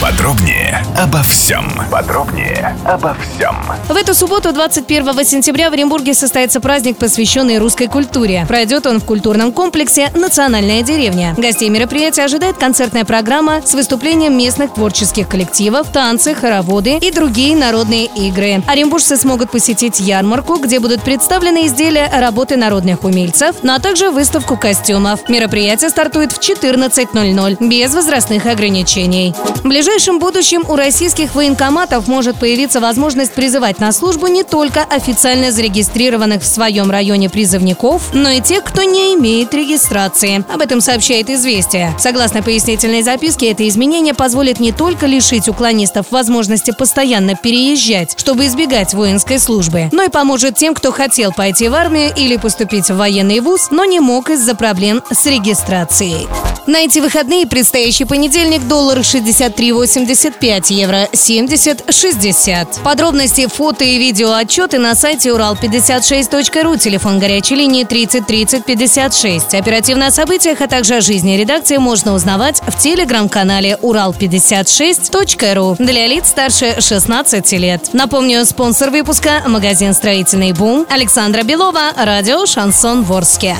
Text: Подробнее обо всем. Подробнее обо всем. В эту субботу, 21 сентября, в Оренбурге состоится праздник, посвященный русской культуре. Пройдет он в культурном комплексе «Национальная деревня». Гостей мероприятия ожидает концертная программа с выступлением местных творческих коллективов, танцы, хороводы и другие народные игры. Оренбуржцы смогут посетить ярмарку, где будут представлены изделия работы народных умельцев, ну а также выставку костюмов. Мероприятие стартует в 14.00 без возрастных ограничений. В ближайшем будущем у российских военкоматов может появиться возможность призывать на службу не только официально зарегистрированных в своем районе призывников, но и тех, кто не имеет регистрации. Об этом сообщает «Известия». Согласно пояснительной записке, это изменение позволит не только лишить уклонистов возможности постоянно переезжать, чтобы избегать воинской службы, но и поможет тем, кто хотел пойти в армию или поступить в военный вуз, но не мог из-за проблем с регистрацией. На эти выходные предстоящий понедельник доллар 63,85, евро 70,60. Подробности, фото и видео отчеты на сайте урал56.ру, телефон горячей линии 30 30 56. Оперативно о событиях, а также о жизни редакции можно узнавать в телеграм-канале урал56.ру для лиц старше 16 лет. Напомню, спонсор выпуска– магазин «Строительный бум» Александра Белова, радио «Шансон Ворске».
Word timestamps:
Подробнее 0.00 0.82
обо 0.96 1.22
всем. 1.22 1.70
Подробнее 1.90 2.74
обо 2.86 3.14
всем. 3.20 3.54
В 3.86 3.94
эту 3.94 4.14
субботу, 4.14 4.50
21 4.50 5.24
сентября, 5.26 5.68
в 5.68 5.74
Оренбурге 5.74 6.14
состоится 6.14 6.58
праздник, 6.58 6.96
посвященный 6.96 7.58
русской 7.58 7.86
культуре. 7.86 8.46
Пройдет 8.48 8.86
он 8.86 9.00
в 9.00 9.04
культурном 9.04 9.52
комплексе 9.52 10.10
«Национальная 10.14 10.82
деревня». 10.82 11.34
Гостей 11.36 11.68
мероприятия 11.68 12.22
ожидает 12.22 12.56
концертная 12.56 13.04
программа 13.04 13.60
с 13.62 13.74
выступлением 13.74 14.38
местных 14.38 14.72
творческих 14.72 15.28
коллективов, 15.28 15.92
танцы, 15.92 16.34
хороводы 16.34 16.96
и 16.96 17.10
другие 17.10 17.54
народные 17.54 18.06
игры. 18.06 18.62
Оренбуржцы 18.66 19.18
смогут 19.18 19.50
посетить 19.50 20.00
ярмарку, 20.00 20.56
где 20.56 20.80
будут 20.80 21.02
представлены 21.02 21.66
изделия 21.66 22.10
работы 22.10 22.56
народных 22.56 23.04
умельцев, 23.04 23.56
ну 23.62 23.74
а 23.74 23.78
также 23.78 24.10
выставку 24.10 24.56
костюмов. 24.56 25.28
Мероприятие 25.28 25.90
стартует 25.90 26.32
в 26.32 26.40
14.00 26.40 27.68
без 27.68 27.94
возрастных 27.94 28.46
ограничений. 28.46 29.34
В 29.62 29.68
ближайшем 29.90 30.20
будущем 30.20 30.64
у 30.68 30.76
российских 30.76 31.34
военкоматов 31.34 32.06
может 32.06 32.38
появиться 32.38 32.78
возможность 32.78 33.32
призывать 33.32 33.80
на 33.80 33.90
службу 33.90 34.28
не 34.28 34.44
только 34.44 34.84
официально 34.84 35.50
зарегистрированных 35.50 36.42
в 36.42 36.46
своем 36.46 36.92
районе 36.92 37.28
призывников, 37.28 38.14
но 38.14 38.28
и 38.28 38.40
тех, 38.40 38.62
кто 38.62 38.84
не 38.84 39.14
имеет 39.14 39.52
регистрации. 39.52 40.44
Об 40.48 40.60
этом 40.60 40.80
сообщает 40.80 41.28
«Известия». 41.28 41.92
Согласно 41.98 42.40
пояснительной 42.40 43.02
записке, 43.02 43.50
это 43.50 43.66
изменение 43.66 44.14
позволит 44.14 44.60
не 44.60 44.70
только 44.70 45.06
лишить 45.06 45.48
уклонистов 45.48 46.12
возможности 46.12 46.70
постоянно 46.70 47.34
переезжать, 47.34 48.14
чтобы 48.16 48.46
избегать 48.46 48.94
воинской 48.94 49.40
службы, 49.40 49.88
но 49.90 50.04
и 50.04 50.08
поможет 50.08 50.54
тем, 50.54 50.74
кто 50.74 50.92
хотел 50.92 51.32
пойти 51.32 51.68
в 51.68 51.74
армию 51.74 52.12
или 52.16 52.36
поступить 52.36 52.90
в 52.90 52.96
военный 52.96 53.40
вуз, 53.40 53.72
но 53.72 53.84
не 53.84 53.98
мог 53.98 54.30
из-за 54.30 54.54
проблем 54.54 55.02
с 55.10 55.26
регистрацией. 55.26 56.28
На 56.66 56.80
эти 56.80 56.98
выходные 56.98 57.46
предстоящий 57.46 58.04
понедельник 58.04 58.66
доллар 58.68 58.98
63,85, 58.98 60.72
евро 60.72 61.08
70,60. 61.12 62.82
Подробности, 62.82 63.46
фото 63.46 63.84
и 63.84 63.98
видео 63.98 64.32
отчеты 64.32 64.78
на 64.78 64.94
сайте 64.94 65.30
урал56.ру, 65.30 66.76
телефон 66.76 67.18
горячей 67.18 67.56
линии 67.56 67.84
30 67.84 68.26
30 68.26 68.64
56. 68.64 69.54
Оперативно 69.54 70.08
о 70.08 70.10
событиях, 70.10 70.60
а 70.60 70.68
также 70.68 70.96
о 70.96 71.00
жизни 71.00 71.36
редакции 71.36 71.78
можно 71.78 72.14
узнавать 72.14 72.60
в 72.66 72.78
телеграм-канале 72.78 73.78
урал56.ру 73.80 75.76
для 75.78 76.06
лиц 76.06 76.28
старше 76.28 76.80
16 76.80 77.52
лет. 77.52 77.90
Напомню, 77.92 78.44
спонсор 78.44 78.90
выпуска– 78.90 79.42
магазин 79.46 79.94
«Строительный 79.94 80.52
бум» 80.52 80.86
Александра 80.88 81.42
Белова, 81.42 81.92
радио 81.96 82.46
«Шансон 82.46 83.02
Ворске». 83.02 83.56